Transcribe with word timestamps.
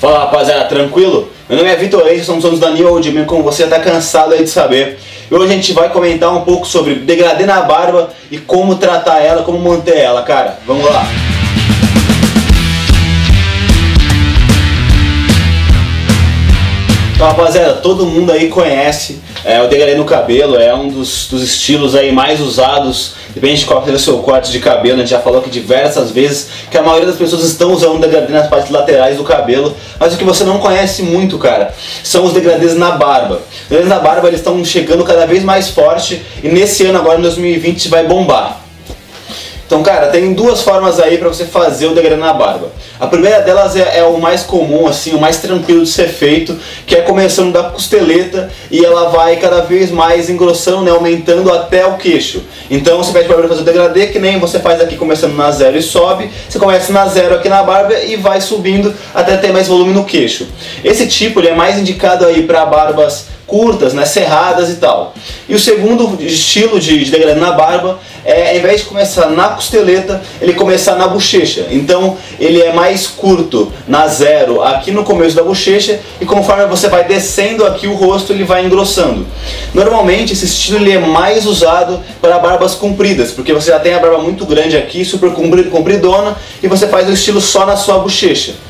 Fala 0.00 0.20
rapaziada, 0.20 0.66
tranquilo? 0.66 1.28
Meu 1.48 1.58
nome 1.58 1.70
é 1.70 1.74
Vitor 1.74 2.04
Leite, 2.04 2.24
somos 2.24 2.44
donos 2.44 2.60
da 2.60 2.70
New 2.70 2.88
Old 2.88 3.10
Man, 3.10 3.24
como 3.24 3.42
você 3.42 3.64
está 3.64 3.80
cansado 3.80 4.32
aí 4.32 4.44
de 4.44 4.48
saber. 4.48 4.96
E 5.28 5.34
hoje 5.34 5.52
a 5.52 5.56
gente 5.56 5.72
vai 5.72 5.88
comentar 5.88 6.32
um 6.32 6.42
pouco 6.42 6.64
sobre 6.64 6.94
degradê 6.94 7.44
na 7.44 7.62
barba 7.62 8.08
e 8.30 8.38
como 8.38 8.76
tratar 8.76 9.18
ela, 9.18 9.42
como 9.42 9.58
manter 9.58 9.96
ela, 9.96 10.22
cara. 10.22 10.56
Vamos 10.64 10.84
lá! 10.84 11.04
Então 17.12 17.26
rapaziada, 17.26 17.74
todo 17.74 18.06
mundo 18.06 18.30
aí 18.30 18.48
conhece 18.48 19.18
é, 19.44 19.62
o 19.62 19.68
degradê 19.68 19.94
no 19.94 20.04
cabelo, 20.04 20.56
é 20.56 20.74
um 20.74 20.88
dos, 20.88 21.26
dos 21.28 21.42
estilos 21.42 21.94
aí 21.94 22.12
mais 22.12 22.40
usados, 22.40 23.14
depende 23.34 23.60
de 23.60 23.66
qual 23.66 23.84
seja 23.84 23.96
o 23.96 24.00
seu 24.00 24.18
corte 24.18 24.50
de 24.50 24.58
cabelo, 24.58 24.96
a 24.96 25.00
gente 25.00 25.10
já 25.10 25.20
falou 25.20 25.40
aqui 25.40 25.50
diversas 25.50 26.10
vezes 26.10 26.48
que 26.70 26.76
a 26.76 26.82
maioria 26.82 27.06
das 27.06 27.16
pessoas 27.16 27.44
estão 27.44 27.72
usando 27.72 28.00
degradê 28.00 28.32
nas 28.32 28.48
partes 28.48 28.70
laterais 28.70 29.16
do 29.16 29.24
cabelo, 29.24 29.74
mas 29.98 30.14
o 30.14 30.16
que 30.16 30.24
você 30.24 30.44
não 30.44 30.58
conhece 30.58 31.02
muito, 31.02 31.38
cara, 31.38 31.74
são 32.02 32.24
os 32.24 32.32
degradês 32.32 32.74
na 32.74 32.92
barba. 32.92 33.42
Os 33.62 33.68
degradês 33.68 33.88
na 33.88 33.98
barba 33.98 34.28
eles 34.28 34.40
estão 34.40 34.64
chegando 34.64 35.04
cada 35.04 35.26
vez 35.26 35.42
mais 35.42 35.68
forte 35.68 36.22
e 36.42 36.48
nesse 36.48 36.84
ano 36.84 36.98
agora, 36.98 37.18
em 37.18 37.22
2020, 37.22 37.88
vai 37.88 38.06
bombar. 38.06 38.67
Então, 39.68 39.82
cara, 39.82 40.06
tem 40.06 40.32
duas 40.32 40.62
formas 40.62 40.98
aí 40.98 41.18
para 41.18 41.28
você 41.28 41.44
fazer 41.44 41.88
o 41.88 41.94
degradê 41.94 42.18
na 42.18 42.32
barba. 42.32 42.72
A 42.98 43.06
primeira 43.06 43.42
delas 43.42 43.76
é, 43.76 43.98
é, 43.98 44.02
o 44.02 44.18
mais 44.18 44.42
comum, 44.42 44.86
assim, 44.86 45.14
o 45.14 45.20
mais 45.20 45.36
tranquilo 45.36 45.84
de 45.84 45.90
ser 45.90 46.08
feito, 46.08 46.58
que 46.86 46.96
é 46.96 47.02
começando 47.02 47.52
da 47.52 47.64
costeleta 47.64 48.50
e 48.70 48.82
ela 48.82 49.10
vai 49.10 49.36
cada 49.36 49.60
vez 49.60 49.90
mais 49.90 50.30
engrossando, 50.30 50.84
né, 50.84 50.90
aumentando 50.90 51.52
até 51.52 51.86
o 51.86 51.98
queixo. 51.98 52.44
Então 52.70 52.96
você 52.96 53.12
pede 53.12 53.28
para 53.28 53.46
fazer 53.46 53.60
o 53.60 53.64
degradê, 53.64 54.06
que 54.06 54.18
nem 54.18 54.38
você 54.38 54.58
faz 54.58 54.80
aqui 54.80 54.96
começando 54.96 55.36
na 55.36 55.50
zero 55.50 55.76
e 55.76 55.82
sobe, 55.82 56.30
você 56.48 56.58
começa 56.58 56.90
na 56.90 57.06
zero 57.06 57.34
aqui 57.34 57.50
na 57.50 57.62
barba 57.62 57.92
e 57.92 58.16
vai 58.16 58.40
subindo 58.40 58.94
até 59.14 59.36
ter 59.36 59.52
mais 59.52 59.68
volume 59.68 59.92
no 59.92 60.06
queixo. 60.06 60.48
Esse 60.82 61.06
tipo 61.06 61.40
ele 61.40 61.48
é 61.48 61.54
mais 61.54 61.78
indicado 61.78 62.24
aí 62.24 62.44
para 62.44 62.64
barbas 62.64 63.26
curtas, 63.48 63.94
né, 63.94 64.04
cerradas 64.04 64.68
e 64.68 64.74
tal. 64.74 65.14
E 65.48 65.54
o 65.54 65.58
segundo 65.58 66.22
estilo 66.22 66.78
de, 66.78 67.02
de 67.02 67.10
degradê 67.10 67.40
na 67.40 67.52
barba 67.52 67.98
é, 68.24 68.50
ao 68.50 68.56
invés 68.58 68.82
de 68.82 68.86
começar 68.86 69.30
na 69.30 69.48
costeleta, 69.48 70.22
ele 70.40 70.52
começar 70.52 70.96
na 70.96 71.08
bochecha. 71.08 71.66
Então 71.70 72.18
ele 72.38 72.60
é 72.60 72.72
mais 72.72 73.06
curto 73.06 73.72
na 73.88 74.06
zero 74.06 74.62
aqui 74.62 74.90
no 74.90 75.02
começo 75.02 75.34
da 75.34 75.42
bochecha 75.42 75.98
e 76.20 76.26
conforme 76.26 76.66
você 76.66 76.88
vai 76.88 77.04
descendo 77.04 77.64
aqui 77.64 77.86
o 77.86 77.94
rosto 77.94 78.32
ele 78.32 78.44
vai 78.44 78.66
engrossando. 78.66 79.26
Normalmente 79.72 80.34
esse 80.34 80.44
estilo 80.44 80.78
ele 80.78 80.92
é 80.92 80.98
mais 80.98 81.46
usado 81.46 82.00
para 82.20 82.38
barbas 82.38 82.74
compridas, 82.74 83.30
porque 83.30 83.54
você 83.54 83.70
já 83.70 83.80
tem 83.80 83.94
a 83.94 83.98
barba 83.98 84.18
muito 84.18 84.44
grande 84.44 84.76
aqui, 84.76 85.06
super 85.06 85.32
compridona, 85.32 86.36
e 86.62 86.68
você 86.68 86.86
faz 86.86 87.08
o 87.08 87.12
estilo 87.12 87.40
só 87.40 87.64
na 87.64 87.76
sua 87.76 87.98
bochecha. 87.98 88.67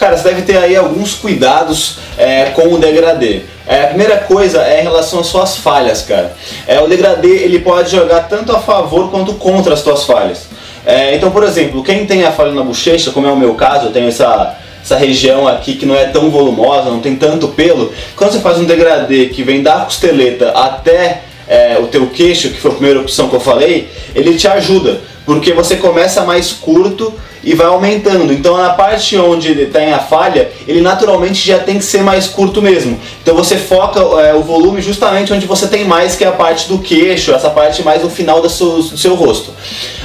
Cara, 0.00 0.16
você 0.16 0.30
deve 0.30 0.40
ter 0.40 0.56
aí 0.56 0.74
alguns 0.74 1.14
cuidados 1.14 1.98
é, 2.16 2.46
com 2.46 2.72
o 2.72 2.78
degradê. 2.78 3.42
É, 3.66 3.82
a 3.82 3.86
primeira 3.88 4.16
coisa 4.16 4.62
é 4.62 4.80
em 4.80 4.82
relação 4.82 5.20
às 5.20 5.26
suas 5.26 5.58
falhas, 5.58 6.00
cara. 6.00 6.32
É, 6.66 6.80
o 6.80 6.88
degradê 6.88 7.28
ele 7.28 7.58
pode 7.58 7.90
jogar 7.90 8.20
tanto 8.20 8.50
a 8.50 8.60
favor 8.60 9.10
quanto 9.10 9.34
contra 9.34 9.74
as 9.74 9.80
suas 9.80 10.04
falhas. 10.04 10.46
É, 10.86 11.14
então, 11.14 11.30
por 11.30 11.44
exemplo, 11.44 11.84
quem 11.84 12.06
tem 12.06 12.24
a 12.24 12.32
falha 12.32 12.52
na 12.52 12.62
bochecha, 12.62 13.10
como 13.10 13.26
é 13.26 13.30
o 13.30 13.36
meu 13.36 13.52
caso, 13.52 13.88
eu 13.88 13.92
tenho 13.92 14.08
essa, 14.08 14.56
essa 14.82 14.96
região 14.96 15.46
aqui 15.46 15.74
que 15.74 15.84
não 15.84 15.94
é 15.94 16.06
tão 16.06 16.30
volumosa, 16.30 16.88
não 16.88 17.00
tem 17.00 17.14
tanto 17.14 17.48
pelo, 17.48 17.92
quando 18.16 18.32
você 18.32 18.40
faz 18.40 18.56
um 18.56 18.64
degradê 18.64 19.26
que 19.26 19.42
vem 19.42 19.62
da 19.62 19.80
costeleta 19.80 20.50
até 20.52 21.20
é, 21.46 21.76
o 21.78 21.88
teu 21.88 22.06
queixo, 22.06 22.48
que 22.48 22.58
foi 22.58 22.70
a 22.70 22.74
primeira 22.74 23.00
opção 23.00 23.28
que 23.28 23.36
eu 23.36 23.40
falei, 23.40 23.90
ele 24.14 24.34
te 24.38 24.48
ajuda, 24.48 24.98
porque 25.24 25.52
você 25.52 25.76
começa 25.76 26.22
mais 26.24 26.52
curto 26.52 27.12
e 27.42 27.54
vai 27.54 27.66
aumentando. 27.66 28.32
Então 28.32 28.56
na 28.56 28.70
parte 28.70 29.16
onde 29.18 29.66
tem 29.66 29.92
a 29.92 29.98
falha, 29.98 30.50
ele 30.66 30.80
naturalmente 30.80 31.46
já 31.46 31.58
tem 31.58 31.78
que 31.78 31.84
ser 31.84 32.02
mais 32.02 32.26
curto 32.26 32.60
mesmo. 32.60 32.98
Então 33.22 33.34
você 33.34 33.56
foca 33.56 34.00
é, 34.20 34.34
o 34.34 34.42
volume 34.42 34.80
justamente 34.80 35.32
onde 35.32 35.46
você 35.46 35.66
tem 35.66 35.84
mais, 35.84 36.16
que 36.16 36.24
é 36.24 36.28
a 36.28 36.32
parte 36.32 36.68
do 36.68 36.78
queixo, 36.78 37.32
essa 37.32 37.50
parte 37.50 37.82
mais 37.82 38.02
no 38.02 38.10
final 38.10 38.40
do 38.40 38.48
seu, 38.48 38.82
do 38.82 38.98
seu 38.98 39.14
rosto. 39.14 39.52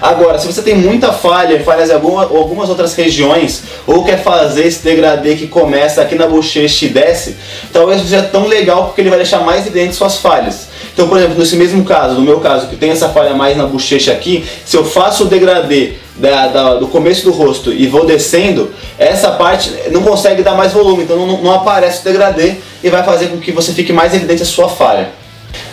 Agora, 0.00 0.38
se 0.38 0.46
você 0.46 0.62
tem 0.62 0.74
muita 0.74 1.12
falha, 1.12 1.62
falhas 1.62 1.90
em 1.90 1.94
alguma, 1.94 2.22
algumas 2.22 2.68
outras 2.68 2.94
regiões, 2.94 3.62
ou 3.86 4.04
quer 4.04 4.22
fazer 4.22 4.66
esse 4.66 4.82
degradê 4.82 5.36
que 5.36 5.46
começa 5.46 6.02
aqui 6.02 6.16
na 6.16 6.26
bochecha 6.26 6.86
e 6.86 6.88
desce, 6.88 7.36
talvez 7.72 8.02
seja 8.02 8.22
tão 8.22 8.46
legal 8.46 8.86
porque 8.86 9.00
ele 9.00 9.10
vai 9.10 9.18
deixar 9.18 9.40
mais 9.40 9.66
evidente 9.66 9.94
suas 9.94 10.18
falhas. 10.18 10.71
Então, 10.92 11.08
por 11.08 11.16
exemplo, 11.18 11.38
nesse 11.38 11.56
mesmo 11.56 11.84
caso, 11.84 12.14
no 12.14 12.20
meu 12.20 12.40
caso, 12.40 12.68
que 12.68 12.76
tem 12.76 12.90
essa 12.90 13.08
falha 13.08 13.34
mais 13.34 13.56
na 13.56 13.66
bochecha 13.66 14.12
aqui, 14.12 14.44
se 14.64 14.76
eu 14.76 14.84
faço 14.84 15.24
o 15.24 15.26
degradê 15.26 15.94
da, 16.16 16.48
da, 16.48 16.74
do 16.74 16.86
começo 16.86 17.24
do 17.24 17.32
rosto 17.32 17.72
e 17.72 17.86
vou 17.86 18.04
descendo, 18.04 18.70
essa 18.98 19.30
parte 19.32 19.72
não 19.90 20.02
consegue 20.02 20.42
dar 20.42 20.54
mais 20.54 20.72
volume, 20.72 21.04
então 21.04 21.16
não, 21.26 21.42
não 21.42 21.52
aparece 21.54 22.02
o 22.02 22.04
degradê 22.04 22.56
e 22.84 22.90
vai 22.90 23.02
fazer 23.02 23.28
com 23.28 23.38
que 23.38 23.50
você 23.52 23.72
fique 23.72 23.92
mais 23.92 24.12
evidente 24.12 24.42
a 24.42 24.46
sua 24.46 24.68
falha. 24.68 25.10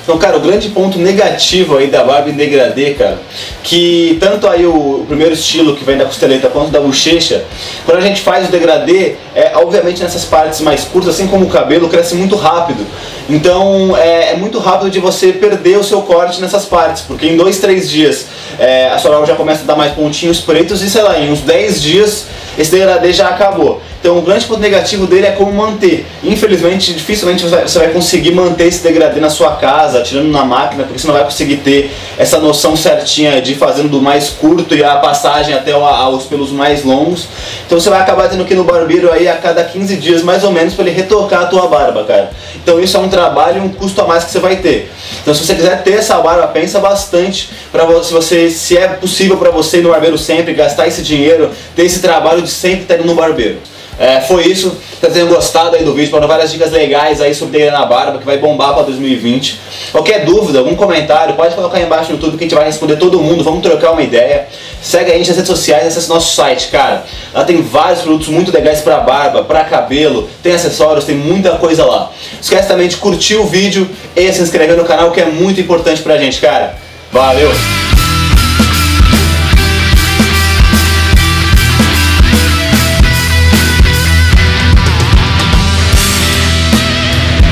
Então, 0.10 0.18
cara, 0.18 0.38
o 0.38 0.40
grande 0.40 0.70
ponto 0.70 0.98
negativo 0.98 1.78
aí 1.78 1.86
da 1.86 2.04
barba 2.04 2.32
em 2.32 2.34
degradê, 2.34 2.96
cara, 2.96 3.20
que 3.62 4.18
tanto 4.20 4.48
aí 4.48 4.66
o, 4.66 5.06
primeiro 5.08 5.36
estilo 5.36 5.76
que 5.76 5.86
vem 5.86 6.00
da 6.00 6.06
costeleta 6.06 6.50
quanto 6.50 6.72
da 6.72 6.80
bochecha, 6.80 7.46
quando 7.86 8.00
a 8.00 8.02
gente 8.02 8.22
faz 8.22 8.48
o 8.48 8.52
degradê, 8.52 9.18
é 9.36 9.52
obviamente 9.54 10.02
nessas 10.02 10.26
partes 10.26 10.62
mais 10.62 10.84
curtas, 10.84 11.14
assim 11.14 11.28
como 11.28 11.46
o 11.46 11.50
cabelo, 11.52 11.88
cresce 11.88 12.16
muito 12.16 12.36
rápido. 12.36 12.88
Então 13.30 13.96
é, 13.96 14.32
é 14.32 14.36
muito 14.36 14.58
rápido 14.58 14.90
de 14.90 15.00
você 15.00 15.32
perder 15.32 15.78
o 15.78 15.84
seu 15.84 16.02
corte 16.02 16.42
nessas 16.42 16.66
partes, 16.66 17.04
porque 17.04 17.28
em 17.28 17.38
dois, 17.38 17.60
três 17.60 17.88
dias 17.88 18.26
é, 18.58 18.90
a 18.90 18.98
sua 18.98 19.24
já 19.28 19.36
começa 19.36 19.62
a 19.62 19.66
dar 19.66 19.76
mais 19.76 19.94
pontinhos 19.94 20.40
pretos 20.40 20.82
e 20.82 20.90
sei 20.90 21.04
lá, 21.04 21.20
em 21.20 21.32
uns 21.32 21.42
10 21.42 21.82
dias 21.84 22.26
esse 22.58 22.72
degradê 22.72 23.14
já 23.14 23.30
acabou. 23.30 23.82
Então 24.00 24.18
o 24.18 24.22
grande 24.22 24.46
ponto 24.46 24.60
negativo 24.60 25.06
dele 25.08 25.28
é 25.28 25.32
como 25.32 25.52
manter. 25.52 26.06
Infelizmente, 26.24 26.94
dificilmente 26.94 27.44
você 27.44 27.80
vai 27.80 27.90
conseguir 27.90 28.32
manter 28.32 28.68
esse 28.68 28.84
degradê 28.84 29.20
na 29.20 29.30
sua 29.30 29.56
casa, 29.56 29.99
tirando 30.02 30.30
na 30.30 30.44
máquina, 30.44 30.84
porque 30.84 31.00
você 31.00 31.08
não 31.08 31.14
vai 31.14 31.24
conseguir 31.24 31.58
ter 31.58 31.92
essa 32.18 32.40
noção 32.40 32.76
certinha 32.76 33.42
de 33.42 33.56
fazendo 33.56 33.90
do 33.90 34.02
mais 34.02 34.30
curto 34.30 34.76
e 34.76 34.84
a 34.84 34.96
passagem 34.98 35.54
até 35.54 35.76
os 35.76 36.26
pelos 36.26 36.52
mais 36.52 36.84
longos. 36.84 37.28
Então 37.66 37.80
você 37.80 37.90
vai 37.90 38.00
acabar 38.00 38.30
tendo 38.30 38.46
que 38.46 38.54
ir 38.54 38.58
no 38.58 38.64
barbeiro 38.64 39.12
aí 39.12 39.28
a 39.28 39.36
cada 39.36 39.64
15 39.64 39.96
dias 39.98 40.24
mais 40.24 40.44
ou 40.44 40.52
menos 40.52 40.74
para 40.74 40.86
ele 40.86 40.96
retocar 40.96 41.44
a 41.44 41.46
tua 41.46 41.68
barba, 41.68 42.04
cara. 42.04 42.32
Então 42.56 42.80
isso 42.80 42.98
é 42.98 43.00
um 43.00 43.10
trabalho 43.10 43.58
e 43.58 43.66
um 43.66 43.70
custo 43.70 44.02
a 44.02 44.08
mais 44.08 44.24
que 44.24 44.32
você 44.32 44.40
vai 44.40 44.58
ter. 44.58 44.92
Então 45.22 45.34
se 45.34 45.46
você 45.46 45.56
quiser 45.56 45.84
ter 45.84 45.94
essa 45.94 46.18
barba, 46.20 46.48
pensa 46.48 46.80
bastante 46.80 47.50
para 47.72 47.86
se 48.04 48.14
você 48.14 48.50
se 48.50 48.78
é 48.78 48.88
possível 48.88 49.38
para 49.38 49.52
você 49.52 49.78
ir 49.78 49.84
no 49.84 49.90
barbeiro 49.90 50.18
sempre, 50.18 50.54
gastar 50.54 50.88
esse 50.88 51.02
dinheiro, 51.02 51.52
ter 51.76 51.84
esse 51.86 52.00
trabalho 52.00 52.42
de 52.42 52.50
sempre 52.50 52.82
estar 52.82 52.96
indo 52.96 53.06
no 53.06 53.16
barbeiro. 53.16 53.58
É, 54.00 54.22
foi 54.22 54.48
isso. 54.48 54.78
Espero 54.94 55.12
que 55.12 55.20
tenham 55.20 55.28
gostado 55.28 55.76
aí 55.76 55.84
do 55.84 55.94
vídeo. 55.94 56.10
Para 56.10 56.26
várias 56.26 56.52
dicas 56.52 56.72
legais 56.72 57.20
aí 57.20 57.36
sobre 57.36 57.70
na 57.70 57.86
barba 57.86 58.18
que 58.18 58.26
vai 58.26 58.38
bombar 58.38 58.74
para 58.74 58.84
2020. 58.84 59.60
Qualquer 59.92 60.24
dúvida, 60.24 60.60
algum 60.60 60.74
comentário, 60.74 61.36
pode 61.36 61.54
colocar 61.54 61.78
aí 61.78 61.84
embaixo 61.84 62.10
no 62.10 62.16
YouTube 62.16 62.38
que 62.38 62.46
a 62.46 62.48
gente 62.48 62.56
vai 62.56 62.66
responder 62.66 62.96
todo 62.96 63.20
mundo. 63.20 63.44
Vamos 63.44 63.62
trocar 63.62 63.92
uma 63.92 64.02
ideia. 64.02 64.48
Segue 64.82 65.12
a 65.12 65.18
gente 65.18 65.28
nas 65.28 65.36
redes 65.36 65.52
sociais, 65.52 65.88
acesse 65.88 66.08
nosso 66.08 66.34
site, 66.34 66.70
cara. 66.70 67.04
Lá 67.34 67.44
tem 67.44 67.62
vários 67.62 68.02
produtos 68.02 68.30
muito 68.30 68.54
legais 68.54 68.80
para 68.80 69.02
barba, 69.02 69.44
para 69.44 69.66
cabelo, 69.66 70.30
tem 70.42 70.54
acessórios, 70.54 71.04
tem 71.04 71.16
muita 71.16 71.52
coisa 71.58 71.84
lá. 71.86 72.10
Esquece 72.42 72.70
também 72.70 72.88
de 72.88 72.96
curtir 72.96 73.36
o 73.36 73.46
vídeo 73.46 73.90
e 74.16 74.32
se 74.32 74.42
inscrever 74.42 74.78
no 74.78 74.86
canal 74.86 75.12
que 75.12 75.20
é 75.20 75.26
muito 75.26 75.60
importante 75.60 76.02
pra 76.02 76.18
gente, 76.18 76.40
cara. 76.40 76.78
Valeu! 77.12 77.50